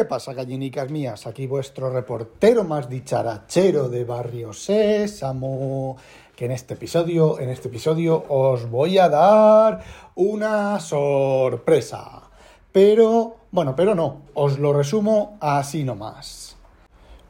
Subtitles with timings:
[0.00, 1.26] ¿Qué pasa, gallinicas mías?
[1.26, 5.98] Aquí vuestro reportero más dicharachero de Barrio Sésamo,
[6.34, 9.84] que en este episodio, en este episodio os voy a dar
[10.14, 12.30] una sorpresa.
[12.72, 16.56] Pero, bueno, pero no, os lo resumo así nomás.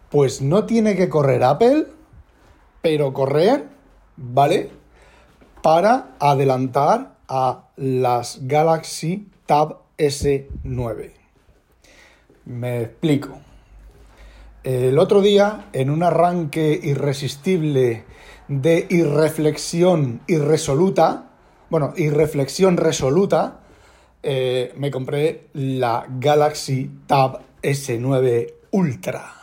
[0.09, 1.89] Pues no tiene que correr Apple,
[2.83, 3.67] pero correr,
[4.17, 4.71] ¿vale?
[5.61, 11.20] Para adelantar a las Galaxy Tab S9.
[12.45, 13.39] Me explico.
[14.63, 18.05] El otro día, en un arranque irresistible
[18.49, 21.31] de irreflexión irresoluta,
[21.71, 23.61] bueno, irreflexión resoluta,
[24.23, 29.35] eh, me compré la Galaxy Tab S9 Ultra.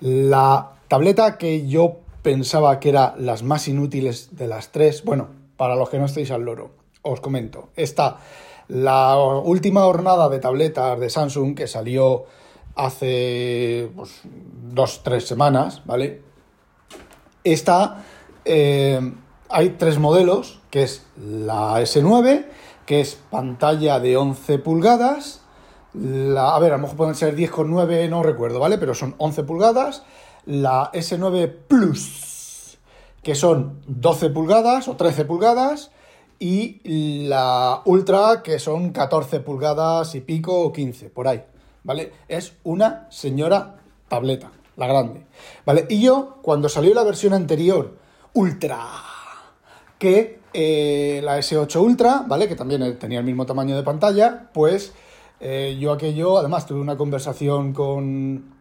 [0.00, 5.76] La tableta que yo pensaba que era las más inútiles de las tres, bueno, para
[5.76, 7.68] los que no estéis al loro, os comento.
[7.76, 8.18] Está
[8.68, 12.24] la última jornada de tabletas de Samsung que salió
[12.74, 16.22] hace pues, dos, tres semanas, ¿vale?
[17.44, 18.04] Esta,
[18.44, 19.12] eh,
[19.48, 22.46] hay tres modelos, que es la S9,
[22.86, 25.42] que es pantalla de 11 pulgadas,
[25.94, 28.78] la, a ver, a lo mejor pueden ser 10,9, no recuerdo, ¿vale?
[28.78, 30.02] Pero son 11 pulgadas,
[30.44, 32.78] la S9 Plus,
[33.22, 35.92] que son 12 pulgadas o 13 pulgadas,
[36.38, 41.42] y la Ultra, que son 14 pulgadas y pico o 15, por ahí,
[41.82, 42.12] ¿vale?
[42.28, 43.76] Es una señora
[44.08, 45.26] tableta, la grande,
[45.64, 45.86] ¿vale?
[45.88, 47.96] Y yo, cuando salió la versión anterior,
[48.34, 48.86] Ultra,
[49.98, 52.48] que eh, la S8 Ultra, ¿vale?
[52.48, 54.92] Que también tenía el mismo tamaño de pantalla, pues
[55.40, 58.54] eh, yo aquello, además tuve una conversación con,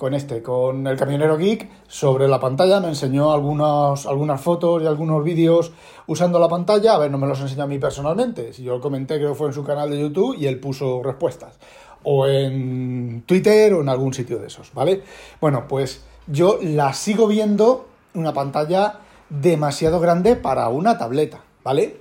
[0.00, 5.22] con este, con el camionero geek sobre la pantalla, me enseñó algunas, fotos y algunos
[5.22, 5.72] vídeos
[6.06, 8.80] usando la pantalla, a ver, no me los enseñó a mí personalmente, si yo lo
[8.80, 11.58] comenté creo fue en su canal de YouTube y él puso respuestas,
[12.02, 15.02] o en Twitter o en algún sitio de esos, ¿vale?
[15.38, 17.84] Bueno, pues yo la sigo viendo
[18.14, 22.00] una pantalla demasiado grande para una tableta, ¿vale?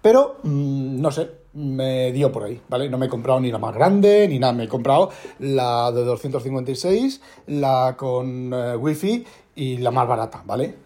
[0.00, 2.88] Pero, mmm, no sé, me dio por ahí, ¿vale?
[2.88, 6.04] No me he comprado ni la más grande ni nada, me he comprado la de
[6.04, 10.76] 256, la con eh, wifi y la más barata, ¿vale?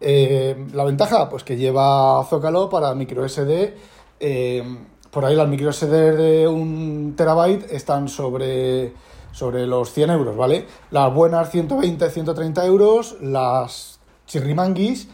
[0.00, 3.74] Eh, la ventaja, pues que lleva Zócalo para micro SD.
[4.20, 4.62] eh,
[5.10, 8.92] por ahí las micro SD de un terabyte están sobre,
[9.32, 10.66] sobre los 100 euros, ¿vale?
[10.90, 15.08] Las buenas 120, 130 euros, las chirrimanguis,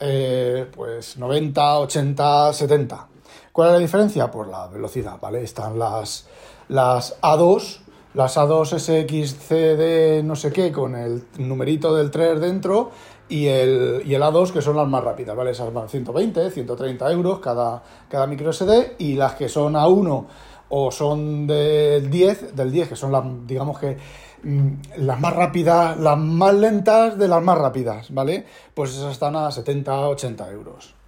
[0.00, 3.08] eh, pues 90, 80, 70.
[3.52, 4.30] ¿Cuál es la diferencia?
[4.30, 5.42] Pues la velocidad, ¿vale?
[5.42, 6.26] Están las,
[6.68, 7.80] las A2,
[8.14, 12.90] las A2 SXCD no sé qué, con el numerito del 3 dentro,
[13.28, 15.50] y el, y el A2, que son las más rápidas, ¿vale?
[15.50, 20.26] Esas van 120, 130 euros cada, cada micro SD, y las que son A1
[20.70, 23.98] o son del 10, del 10, que son las, digamos que
[24.44, 28.46] mm, las más rápidas, las más lentas de las más rápidas, ¿vale?
[28.72, 31.01] Pues esas están a 70, 80 euros.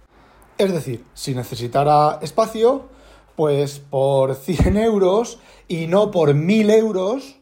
[0.57, 2.83] Es decir, si necesitara espacio,
[3.35, 7.35] pues por 100 euros y no por 1000 euros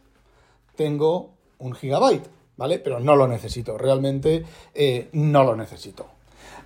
[0.76, 1.30] tengo
[1.60, 2.80] un gigabyte, ¿vale?
[2.80, 4.44] Pero no lo necesito, realmente
[4.74, 6.08] eh, no lo necesito.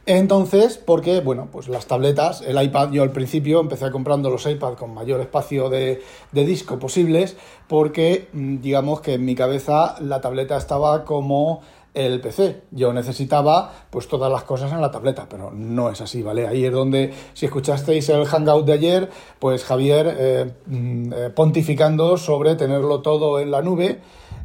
[0.06, 4.76] Entonces, porque, bueno, pues las tabletas, el iPad, yo al principio empecé comprando los iPad
[4.76, 7.36] con mayor espacio de, de disco posibles,
[7.68, 11.62] porque mm, digamos que en mi cabeza la tableta estaba como
[11.98, 12.62] el PC.
[12.72, 16.48] Yo necesitaba pues todas las cosas en la tableta, pero no es así, ¿vale?
[16.48, 19.10] Ahí es donde, si escuchasteis el hangout de ayer,
[19.40, 24.00] pues Javier eh, eh, pontificando sobre tenerlo todo en la nube.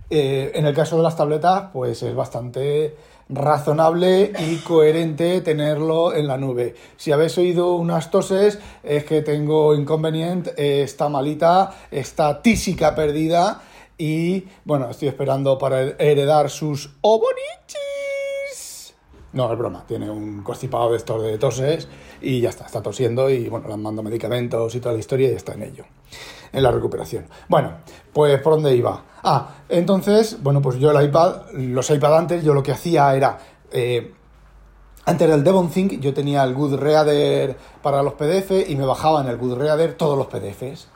[0.09, 2.97] Eh, en el caso de las tabletas, pues es bastante
[3.29, 6.75] razonable y coherente tenerlo en la nube.
[6.97, 13.63] Si habéis oído unas toses, es que tengo inconveniente, está malita, está tísica perdida
[14.03, 17.37] y bueno, estoy esperando para heredar sus obonichis.
[19.33, 21.87] No, es broma, tiene un constipado de estos de toses
[22.21, 25.35] y ya está, está tosiendo y bueno, le mando medicamentos y toda la historia y
[25.35, 25.85] está en ello,
[26.53, 27.27] en la recuperación.
[27.49, 27.75] Bueno,
[28.13, 29.05] pues ¿por dónde iba?
[29.23, 33.39] Ah, entonces, bueno, pues yo el iPad, los iPad antes, yo lo que hacía era...
[33.71, 34.15] Eh,
[35.05, 39.21] antes del Devon Think yo tenía el Good Reader para los PDF y me bajaba
[39.21, 40.89] en el Good Reader todos los PDFs.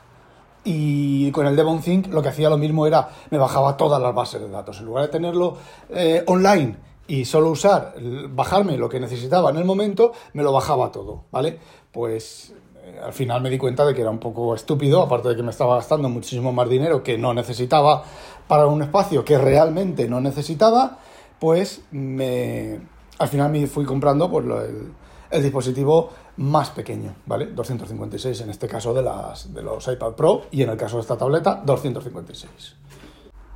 [0.69, 4.13] Y con el Devon Think lo que hacía lo mismo era, me bajaba todas las
[4.13, 4.77] bases de datos.
[4.81, 5.55] En lugar de tenerlo
[5.89, 6.75] eh, online
[7.07, 7.95] y solo usar,
[8.31, 11.57] bajarme lo que necesitaba en el momento, me lo bajaba todo, ¿vale?
[11.89, 12.53] Pues
[12.83, 15.43] eh, al final me di cuenta de que era un poco estúpido, aparte de que
[15.43, 18.03] me estaba gastando muchísimo más dinero que no necesitaba
[18.45, 20.99] para un espacio que realmente no necesitaba,
[21.39, 22.77] pues me,
[23.19, 24.91] al final me fui comprando pues, el,
[25.31, 27.47] el dispositivo más pequeño, ¿vale?
[27.47, 31.01] 256 en este caso de, las, de los iPad Pro y en el caso de
[31.01, 32.75] esta tableta 256.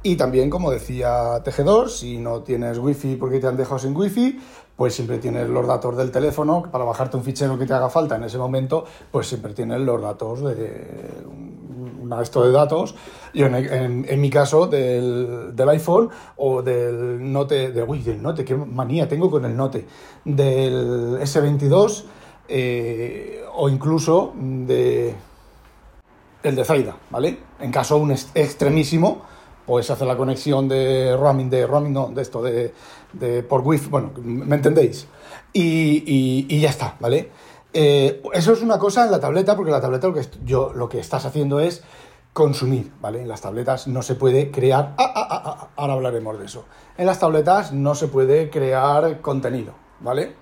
[0.04, 4.40] Y también, como decía Tejedor, si no tienes wifi porque te han dejado sin wifi,
[4.76, 8.16] pues siempre tienes los datos del teléfono para bajarte un fichero que te haga falta
[8.16, 12.96] en ese momento, pues siempre tienes los datos de un esto de datos.
[13.34, 18.44] Yo en, en, mi caso del, del, iPhone o del Note, de, uy, del Note,
[18.44, 19.86] qué manía tengo con el Note,
[20.26, 22.04] del S22
[22.54, 25.16] eh, o incluso de
[26.44, 27.38] el de Zaida, ¿vale?
[27.60, 29.22] En caso un extremísimo,
[29.66, 32.74] pues hace la conexión de roaming, de roaming, no, de esto, de,
[33.14, 35.08] de por wifi, bueno, ¿me entendéis?
[35.54, 37.32] Y, ya está, ¿vale?
[37.74, 41.60] Eh, eso es una cosa en la tableta, porque la tableta lo que, estás haciendo
[41.60, 41.84] es
[42.34, 43.22] consumir, ¿vale?
[43.22, 44.94] En las tabletas no se puede crear...
[44.98, 46.66] Ah, ah, ah, ahora hablaremos de eso.
[46.98, 50.41] En las tabletas no se puede crear contenido, ¿vale?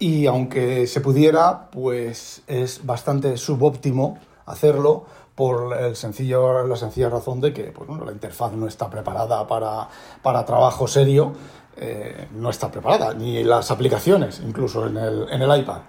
[0.00, 5.04] Y aunque se pudiera, pues es bastante subóptimo hacerlo
[5.34, 9.88] por el sencillo, la sencilla razón de que pues, la interfaz no está preparada para,
[10.22, 11.34] para trabajo serio,
[11.76, 15.80] eh, no está preparada, ni las aplicaciones, incluso en el, en el iPad.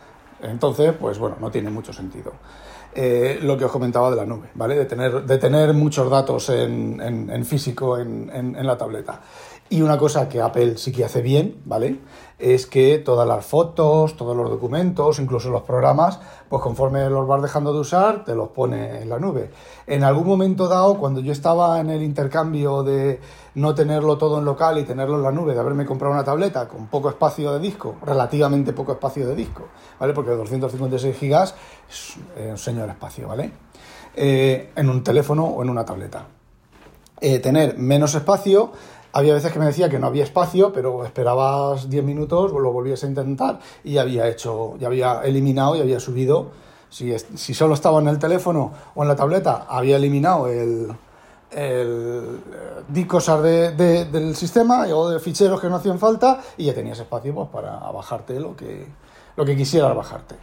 [0.41, 2.33] Entonces, pues bueno, no tiene mucho sentido.
[2.93, 4.75] Eh, lo que os comentaba de la nube, ¿vale?
[4.75, 9.21] De tener, de tener muchos datos en, en, físico en, en, la tableta.
[9.71, 11.97] Y una cosa que Apple sí que hace bien, ¿vale?
[12.37, 16.19] Es que todas las fotos, todos los documentos, incluso los programas,
[16.49, 19.49] pues conforme los vas dejando de usar, te los pone en la nube.
[19.87, 23.21] En algún momento dado, cuando yo estaba en el intercambio de
[23.55, 26.67] no tenerlo todo en local y tenerlo en la nube, de haberme comprado una tableta
[26.67, 30.11] con poco espacio de disco, relativamente poco espacio de disco, ¿vale?
[30.11, 31.55] Porque 256 gigas
[31.89, 32.17] es
[32.49, 33.53] un señor espacio, ¿vale?
[34.13, 36.25] Eh, en un teléfono o en una tableta.
[37.21, 38.73] Eh, tener menos espacio
[39.13, 43.03] había veces que me decía que no había espacio, pero esperabas 10 minutos, lo volvías
[43.03, 46.47] a intentar y había hecho, ya había eliminado y había subido.
[46.89, 50.91] Si, si solo estaba en el teléfono o en la tableta, había eliminado el,
[51.51, 52.39] el
[52.87, 53.71] di cosas de,
[54.05, 57.77] del sistema o de ficheros que no hacían falta y ya tenías espacio pues, para
[57.91, 58.87] bajarte lo que,
[59.35, 60.35] lo que quisieras bajarte.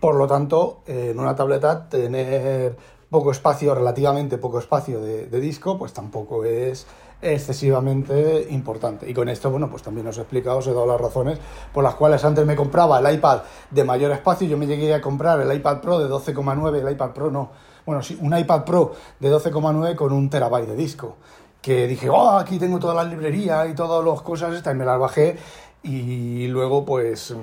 [0.00, 2.76] Por lo tanto, en una tableta tener
[3.10, 6.86] poco espacio, relativamente poco espacio de, disco, pues tampoco es
[7.22, 9.08] excesivamente importante.
[9.08, 11.38] Y con esto, bueno, pues también os he explicado, os he dado las razones
[11.72, 15.00] por las cuales antes me compraba el iPad de mayor espacio, yo me llegué a
[15.00, 17.50] comprar el iPad Pro de 12,9, el iPad Pro no,
[17.86, 21.16] bueno, sí, un iPad Pro de 12,9 con un terabyte de disco.
[21.62, 24.84] Que dije, oh, aquí tengo todas las librerías y todas las cosas estas, y me
[24.84, 25.36] las bajé
[25.82, 27.34] y luego pues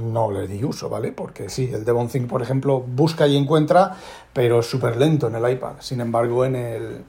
[0.00, 1.12] no le di uso, ¿vale?
[1.12, 3.96] Porque sí, el Devon Think, por ejemplo, busca y encuentra,
[4.32, 5.74] pero es súper lento en el iPad.
[5.80, 7.04] Sin embargo, en el,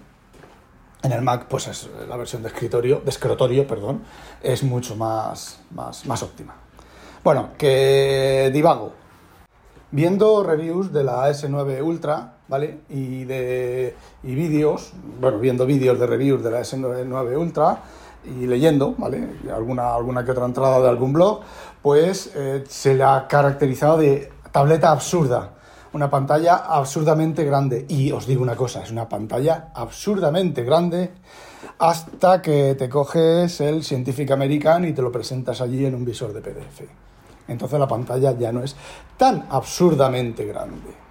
[1.04, 4.04] en el Mac, pues es la versión de escritorio, de escritorio, perdón,
[4.42, 6.56] es mucho más, más, más óptima.
[7.24, 8.94] Bueno, que divago.
[9.90, 12.82] Viendo reviews de la S9 Ultra, ¿vale?
[12.90, 17.84] Y de y vídeos, bueno, viendo vídeos de reviews de la S9 Ultra,
[18.26, 19.28] y leyendo, ¿vale?
[19.54, 21.42] Alguna, alguna que otra entrada de algún blog,
[21.82, 25.52] pues eh, se le ha caracterizado de tableta absurda.
[25.94, 27.86] Una pantalla absurdamente grande.
[27.88, 31.12] Y os digo una cosa, es una pantalla absurdamente grande
[31.80, 36.34] hasta que te coges el Scientific American y te lo presentas allí en un visor
[36.34, 36.82] de PDF.
[37.48, 38.76] Entonces la pantalla ya no es
[39.16, 41.07] tan absurdamente grande.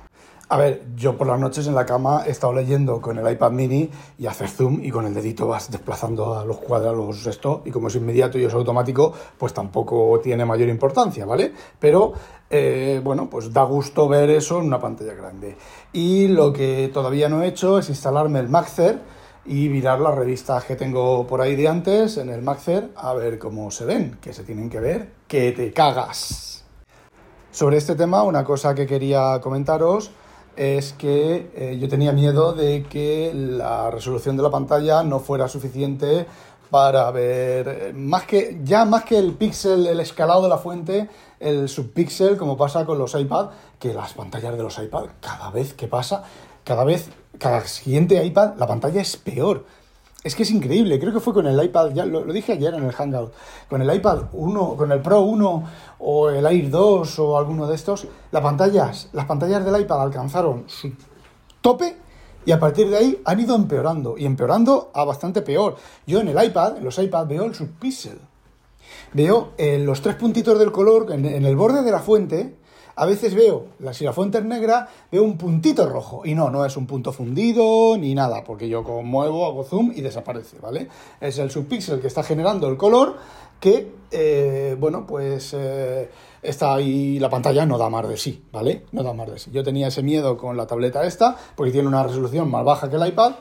[0.48, 3.50] A ver, yo por las noches en la cama he estado leyendo con el iPad
[3.50, 7.72] mini y haces zoom y con el dedito vas desplazando a los cuadrados esto y
[7.72, 11.52] como es inmediato y es automático, pues tampoco tiene mayor importancia, ¿vale?
[11.80, 12.12] Pero
[12.48, 15.56] eh, bueno, pues da gusto ver eso en una pantalla grande.
[15.92, 19.00] Y lo que todavía no he hecho es instalarme el Maxer
[19.46, 23.40] y mirar las revistas que tengo por ahí de antes en el Maxer a ver
[23.40, 26.64] cómo se ven, que se tienen que ver, que te cagas.
[27.50, 30.12] Sobre este tema, una cosa que quería comentaros
[30.56, 35.48] es que eh, yo tenía miedo de que la resolución de la pantalla no fuera
[35.48, 36.26] suficiente
[36.70, 41.08] para ver eh, más que ya más que el píxel, el escalado de la fuente,
[41.38, 45.74] el subpíxel, como pasa con los iPad, que las pantallas de los iPad cada vez
[45.74, 46.24] que pasa,
[46.64, 47.08] cada vez,
[47.38, 49.64] cada siguiente iPad, la pantalla es peor.
[50.26, 52.82] Es que es increíble, creo que fue con el iPad, ya lo, dije ayer en
[52.82, 53.32] el Hangout,
[53.70, 55.64] con el iPad 1, con el Pro 1
[56.00, 60.64] o el Air 2 o alguno de estos, las pantallas, las pantallas del iPad alcanzaron
[60.66, 60.90] su
[61.60, 61.96] tope
[62.44, 65.76] y a partir de ahí han ido empeorando y empeorando a bastante peor.
[66.08, 68.18] Yo en el iPad, en los iPads veo el subpixel.
[69.12, 72.56] Veo eh, los tres puntitos del color en el borde de la fuente,
[72.98, 76.22] a veces veo, la fuente es negra, veo un puntito rojo.
[76.24, 80.00] Y no, no es un punto fundido ni nada, porque yo muevo, hago zoom y
[80.00, 80.88] desaparece, ¿vale?
[81.20, 83.16] Es el subpíxel que está generando el color
[83.60, 86.10] que, eh, bueno, pues eh,
[86.42, 88.86] está ahí, la pantalla no da más de sí, ¿vale?
[88.92, 89.50] No da más de sí.
[89.52, 92.96] Yo tenía ese miedo con la tableta esta, porque tiene una resolución más baja que
[92.96, 93.32] el iPad,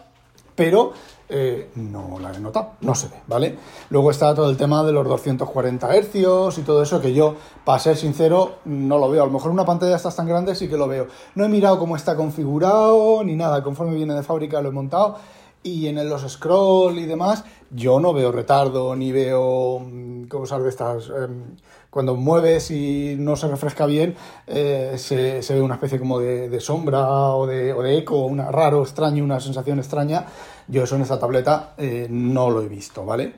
[0.56, 0.94] pero
[1.28, 3.58] eh, no la he notado, no se ve, ¿vale?
[3.90, 7.80] Luego está todo el tema de los 240 Hz y todo eso que yo, para
[7.80, 9.24] ser sincero, no lo veo.
[9.24, 11.08] A lo mejor una pantalla está tan grande sí que lo veo.
[11.34, 15.18] No he mirado cómo está configurado ni nada, conforme viene de fábrica lo he montado
[15.66, 20.70] y en los scroll y demás, yo no veo retardo ni veo mm, cosas de
[20.70, 21.10] estas.
[21.10, 21.56] Em,
[21.96, 27.08] cuando mueves y no se refresca bien, eh, se, ve una especie como de, sombra
[27.08, 30.26] o de, eco, una raro, extraño, una sensación extraña.
[30.68, 33.36] Yo eso en esta tableta eh, no lo he visto, ¿vale?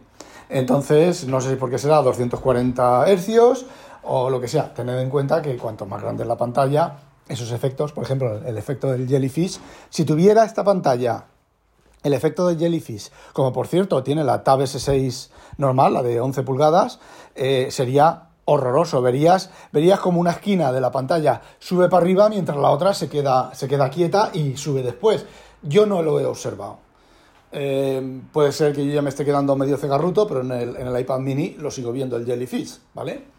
[0.50, 3.66] Entonces, no sé si por qué será 240 Hz
[4.02, 4.74] o lo que sea.
[4.74, 6.96] Tened en cuenta que cuanto más grande es la pantalla,
[7.30, 9.60] esos efectos, por ejemplo, el efecto del jellyfish,
[9.92, 11.26] si tuviera esta pantalla
[12.04, 16.44] el efecto de Jellyfish, como por cierto tiene la Tab S6 normal, la de 11
[16.44, 17.00] pulgadas,
[17.36, 19.02] eh, sería horroroso.
[19.02, 23.10] Verías, verías como una esquina de la pantalla sube para arriba mientras la otra se
[23.10, 25.26] queda, se queda quieta y sube después.
[25.62, 26.80] Yo no lo he observado.
[27.52, 30.88] Eh, puede ser que yo ya me esté quedando medio cegarruto, pero en el, en
[30.88, 33.38] el iPad mini lo sigo viendo el Jellyfish, ¿vale?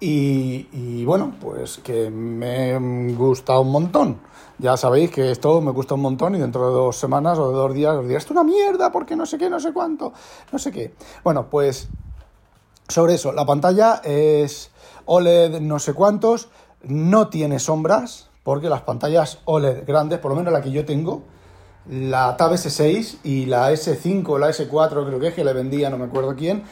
[0.00, 2.78] Y, y, bueno, pues que me
[3.14, 4.18] gusta un montón.
[4.58, 7.54] Ya sabéis que esto me gusta un montón y dentro de dos semanas o de
[7.54, 10.12] dos días os diré, esto es una mierda porque no sé qué, no sé cuánto,
[10.50, 10.94] no sé qué.
[11.22, 11.88] Bueno, pues
[12.92, 14.70] sobre eso, la pantalla es
[15.06, 16.48] OLED no sé cuántos,
[16.82, 21.22] no tiene sombras, porque las pantallas OLED grandes, por lo menos la que yo tengo,
[21.88, 25.98] la Tab S6 y la S5, la S4 creo que es que le vendía, no
[25.98, 26.64] me acuerdo quién,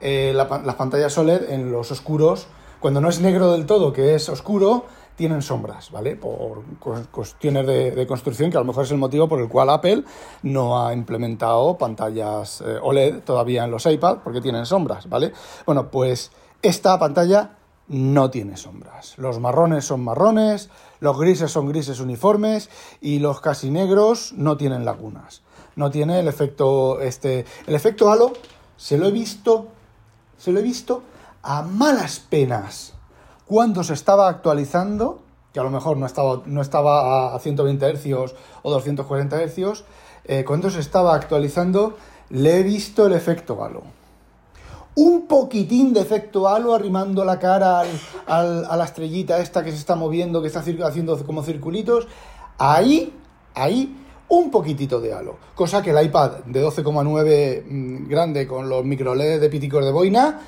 [0.00, 2.46] eh, las pantallas OLED en los oscuros,
[2.80, 4.86] cuando no es negro del todo, que es oscuro,
[5.18, 6.14] tienen sombras, ¿vale?
[6.14, 6.62] Por
[7.10, 10.04] cuestiones de, construcción, que a lo mejor es el motivo por el cual Apple
[10.44, 15.32] no ha implementado pantallas eh, OLED todavía en los iPad, porque tienen sombras, ¿vale?
[15.66, 16.30] Bueno, pues
[16.62, 17.56] esta pantalla
[17.88, 19.18] no tiene sombras.
[19.18, 20.70] Los marrones son marrones,
[21.00, 22.70] los grises son grises uniformes
[23.00, 25.42] y los casi negros no tienen lagunas.
[25.74, 28.34] No tiene el efecto este, el efecto halo
[28.76, 29.66] se lo he visto,
[30.38, 31.02] se lo he visto
[31.42, 32.94] a malas penas
[33.48, 35.22] cuando se estaba actualizando,
[35.54, 39.84] que a lo mejor no estaba, no estaba a 120 Hz o 240 Hz,
[40.26, 41.96] eh, cuando se estaba actualizando,
[42.28, 43.84] le he visto el efecto halo.
[44.96, 47.84] Un poquitín de efecto halo arrimando la cara
[48.26, 52.06] a la estrellita esta que se está moviendo, que está haciendo como circulitos.
[52.58, 53.14] Ahí,
[53.54, 53.96] ahí,
[54.28, 55.36] un poquitito de halo.
[55.54, 59.92] Cosa que el iPad de 12,9 mm, grande con los micro LED de piticos de
[59.92, 60.40] boina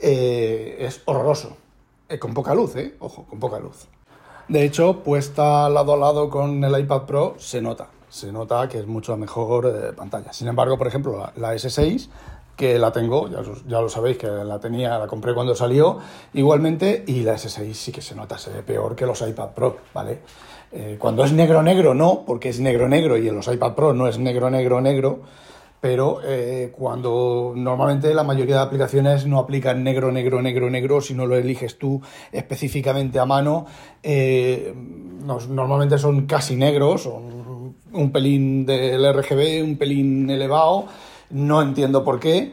[0.00, 1.63] eh, es horroroso.
[2.08, 2.96] Eh, con poca luz, ¿eh?
[2.98, 3.86] Ojo, con poca luz.
[4.48, 7.88] De hecho, puesta lado a lado con el iPad Pro, se nota.
[8.10, 10.32] Se nota que es mucho mejor eh, pantalla.
[10.32, 12.08] Sin embargo, por ejemplo, la, S6,
[12.56, 15.98] que la tengo, ya, lo sabéis que la tenía, la compré cuando salió,
[16.34, 19.78] igualmente, y la S6 sí que se nota, se ve peor que los iPad Pro,
[19.94, 20.20] ¿vale?
[20.72, 23.94] Eh, cuando es negro negro, no, porque es negro negro y en los iPad Pro
[23.94, 25.20] no es negro negro negro,
[25.84, 31.12] pero eh, cuando normalmente la mayoría de aplicaciones no aplican negro, negro, negro, negro, si
[31.12, 32.00] no lo eliges tú
[32.32, 33.66] específicamente a mano,
[34.02, 40.86] eh, normalmente son casi negros, son un pelín del RGB, un pelín elevado,
[41.28, 42.50] no entiendo por qué,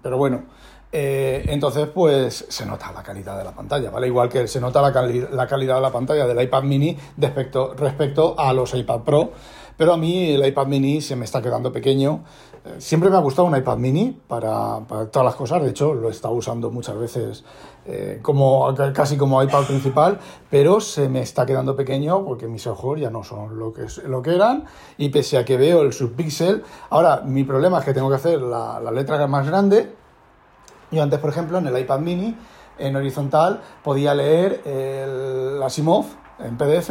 [0.00, 0.44] pero bueno.
[0.92, 4.06] Eh, entonces, pues se nota la calidad de la pantalla, ¿vale?
[4.06, 4.90] Igual que se nota la,
[5.32, 9.32] la calidad de la pantalla del iPad mini respecto, respecto a los iPad Pro
[9.76, 12.24] pero a mí el iPad mini se me está quedando pequeño.
[12.64, 14.80] Eh, siempre me ha gustado un iPad mini para,
[15.10, 15.62] todas las cosas.
[15.62, 17.44] De hecho, lo he estado usando muchas veces
[17.84, 20.18] eh, como, casi como iPad principal,
[20.50, 24.22] pero se me está quedando pequeño porque mis ojos ya no son lo que, lo
[24.22, 24.64] que eran.
[24.96, 28.40] Y pese a que veo el subpixel, ahora mi problema es que tengo que hacer
[28.40, 29.92] la, la letra más grande.
[30.90, 32.34] Yo antes, por ejemplo, en el iPad mini,
[32.78, 36.06] en horizontal, podía leer el Asimov
[36.38, 36.90] en PDF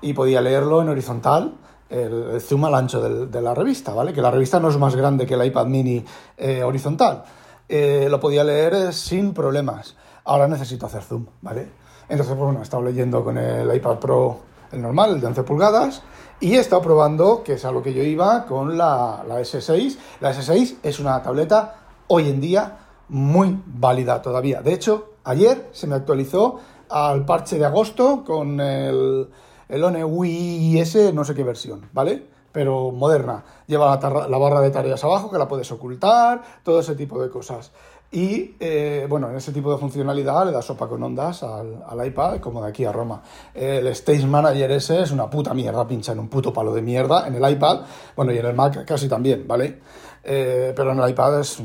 [0.00, 1.54] y podía leerlo en horizontal
[1.88, 4.12] el, zoom al ancho de la revista, ¿vale?
[4.12, 6.04] Que la revista no es más grande que el iPad mini
[6.36, 7.24] eh, horizontal.
[7.68, 9.96] Eh, lo podía leer sin problemas.
[10.24, 11.68] Ahora necesito hacer zoom, ¿vale?
[12.08, 14.38] Entonces, pues bueno, he estado leyendo con el iPad Pro,
[14.72, 16.02] el normal, el de 11 pulgadas,
[16.40, 19.96] y he estado probando, que es a lo que yo iba, con la, la S6.
[20.20, 21.74] La S6 es una tableta
[22.08, 22.78] hoy en día
[23.08, 24.60] muy válida todavía.
[24.60, 29.28] De hecho, ayer se me actualizó al parche de agosto con el
[29.68, 32.26] el One Wii S, no sé qué versión, ¿vale?
[32.52, 33.44] Pero moderna.
[33.66, 37.72] Lleva la, barra de tareas abajo que la puedes ocultar, todo ese tipo de cosas.
[38.10, 42.38] Y eh, bueno, en ese tipo de funcionalidad le da sopa con ondas al, iPad,
[42.38, 43.20] como de aquí a Roma.
[43.52, 47.26] El Stage Manager ese es una puta mierda, pincha en un puto palo de mierda
[47.26, 47.80] en el iPad,
[48.14, 49.80] bueno, y en el Mac casi también, ¿vale?
[50.28, 51.62] Eh, pero en el iPad es,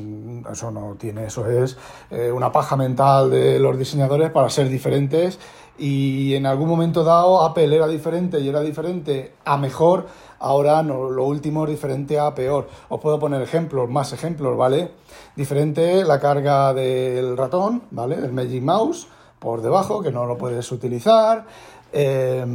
[0.51, 1.75] eso no tiene, eso es
[2.11, 5.39] eh, una paja mental de los diseñadores para ser diferentes
[5.81, 10.05] y en algún momento dado Apple era diferente y era diferente a mejor,
[10.37, 12.67] ahora no, lo último es diferente a peor.
[12.87, 14.91] Os puedo poner ejemplos, más ejemplos, ¿vale?
[15.35, 18.17] Diferente la carga del ratón, ¿vale?
[18.17, 19.07] Del Magic Mouse
[19.39, 21.45] por debajo, que no lo puedes utilizar.
[21.91, 22.45] Eh,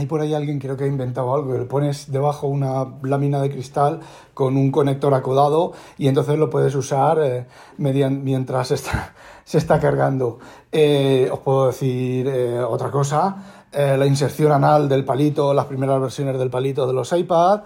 [0.00, 3.50] hay por ahí alguien creo que ha inventado algo, le pones debajo una lámina de
[3.50, 4.00] cristal
[4.32, 9.14] con un conector acodado y entonces lo puedes usar eh, mientras está,
[9.44, 10.38] se está cargando.
[10.72, 16.38] Eh, os puedo decir eh, otra cosa, la inserción anal del palito, las primeras versiones
[16.38, 17.60] del palito de los iPad.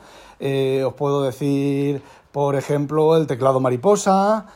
[0.85, 4.47] os puedo decir, por ejemplo, el teclado mariposa.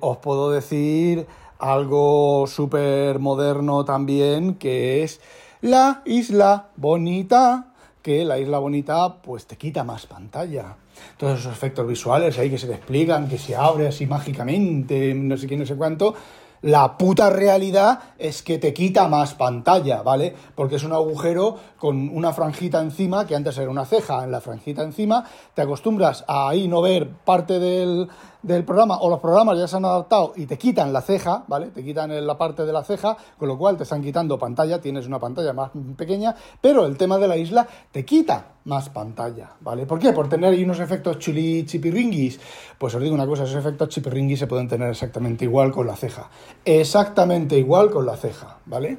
[0.00, 1.26] os puedo decir
[1.58, 5.20] algo súper moderno también que es
[5.62, 10.76] la isla bonita, que la isla bonita pues te quita más pantalla.
[11.16, 15.36] Todos esos efectos visuales ahí que se te explican, que se abre así mágicamente, no
[15.36, 16.14] sé quién, no sé cuánto.
[16.62, 20.32] La puta realidad es que te quita más pantalla, ¿vale?
[20.54, 24.40] Porque es un agujero con una franjita encima, que antes era una ceja en la
[24.40, 28.08] franjita encima, te acostumbras a ahí no ver parte del,
[28.42, 31.70] del programa o los programas ya se han adaptado y te quitan la ceja, ¿vale?
[31.70, 35.08] Te quitan la parte de la ceja, con lo cual te están quitando pantalla, tienes
[35.08, 39.86] una pantalla más pequeña, pero el tema de la isla te quita más pantalla, ¿vale?
[39.86, 40.12] ¿Por qué?
[40.12, 42.40] Por tener ahí unos efectos chuli chipirringuis.
[42.78, 45.96] Pues os digo una cosa, esos efectos chipirringuis se pueden tener exactamente igual con la
[45.96, 46.30] ceja.
[46.64, 48.98] Exactamente igual con la ceja, ¿vale?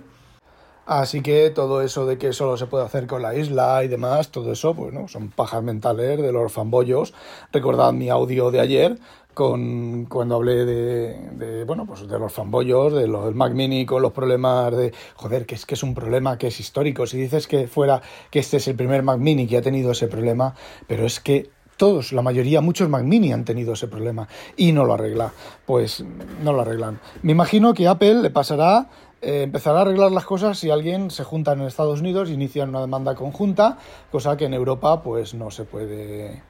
[0.85, 4.31] Así que todo eso de que solo se puede hacer con la isla y demás,
[4.31, 7.13] todo eso, pues no, son pajas mentales de los fanboyos.
[7.53, 8.99] Recordad mi audio de ayer
[9.33, 14.01] con cuando hablé de, bueno pues de los fanboyos de los del Mac Mini con
[14.01, 17.47] los problemas de joder que es que es un problema que es histórico si dices
[17.47, 20.55] que fuera que este es el primer Mac Mini que ha tenido ese problema
[20.87, 24.85] pero es que todos, la mayoría, muchos Mac Mini han tenido ese problema y no
[24.85, 25.33] lo arregla.
[25.65, 26.05] Pues
[26.43, 26.99] no lo arreglan.
[27.23, 28.89] Me imagino que Apple le pasará
[29.23, 32.81] eh, empezará a arreglar las cosas si alguien se junta en Estados Unidos inician una
[32.81, 33.77] demanda conjunta,
[34.11, 36.43] cosa que en Europa pues no se puede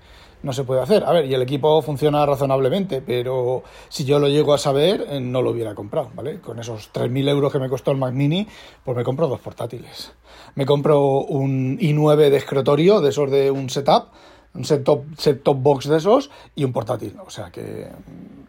[0.44, 1.04] no se puede hacer.
[1.06, 5.20] A ver, y el equipo funciona razonablemente, pero si yo lo llego a saber, eh,
[5.20, 6.40] no lo hubiera comprado, ¿vale?
[6.40, 8.48] Con esos 3.000 euros que me costó el Mac Mini,
[8.84, 10.12] pues me compro dos portátiles.
[10.56, 14.10] Me compro un i9 de escritorio, de esos de un setup,
[14.54, 17.16] un set-top set box de esos y un portátil.
[17.26, 17.88] O sea que,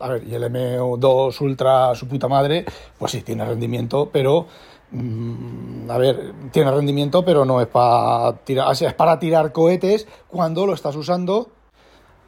[0.01, 2.65] a ver, y el M2 Ultra, su puta madre,
[2.99, 4.47] pues sí, tiene rendimiento, pero
[4.91, 10.67] mm, a ver, tiene rendimiento, pero no es para tirar, es para tirar cohetes cuando
[10.67, 11.51] lo estás usando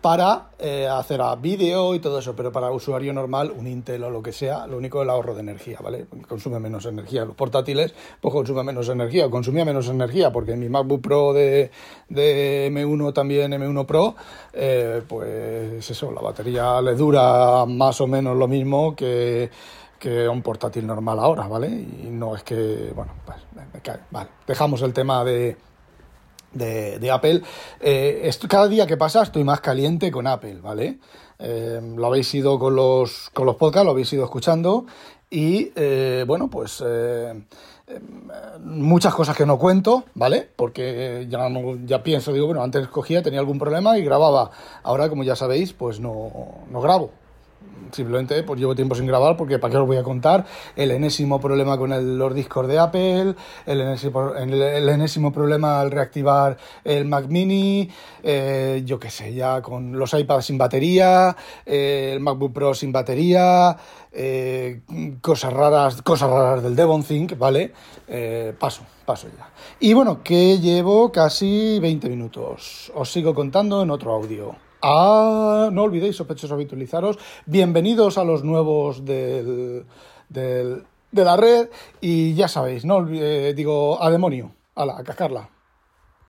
[0.07, 4.11] para eh, hacer a vídeo y todo eso, pero para usuario normal, un Intel o
[4.11, 6.07] lo que sea, lo único es el ahorro de energía, ¿vale?
[6.29, 7.25] Consume menos energía.
[7.25, 11.73] Los portátiles, pues consume menos energía, consumía menos energía, porque mi MacBook Pro de,
[12.09, 14.14] de M1 también, M1 Pro,
[14.53, 19.51] eh, pues eso, la batería le dura más o menos lo mismo que
[19.99, 21.69] que un portátil normal ahora, ¿vale?
[21.69, 23.38] Y no es que, bueno, pues,
[24.11, 25.57] vale, dejamos el tema de,
[26.57, 27.42] de, Apple.
[27.81, 30.99] Eh, cada día que pasa estoy más caliente con Apple, ¿vale?
[31.38, 34.87] Eh, lo habéis ido con los, con los podcasts, lo habéis ido escuchando
[35.31, 36.83] y, eh, bueno, pues
[38.64, 40.49] muchas cosas que no cuento, ¿vale?
[40.57, 41.49] Porque ya,
[41.85, 44.51] ya pienso, digo, bueno, antes cogía, tenía algún problema y grababa.
[44.83, 46.31] Ahora, como ya sabéis, pues no,
[46.71, 47.11] no grabo
[47.92, 51.40] simplemente pues llevo tiempo sin grabar porque para qué os voy a contar el enésimo
[51.40, 53.34] problema con los discos de Apple,
[53.66, 57.88] el enésimo, el, enésimo problema al reactivar el Mac Mini,
[58.22, 62.92] eh, yo qué sé, ya con los iPads sin batería, eh, el MacBook Pro sin
[62.92, 63.76] batería,
[64.12, 64.80] eh,
[65.20, 67.72] cosas raras, cosas raras del Devon Think, ¿vale?
[68.58, 69.50] paso, paso ya.
[69.80, 72.92] Y bueno, que llevo casi 20 minutos.
[72.94, 74.65] Os sigo contando en otro audio.
[74.88, 77.18] Ah, no olvidéis, sospechosos, habitualizaros.
[77.44, 79.85] Bienvenidos a los nuevos del,
[80.29, 81.70] del, de la red.
[82.01, 84.53] Y ya sabéis, no olvidéis, digo, a demonio.
[84.77, 85.49] A la, a cascarla.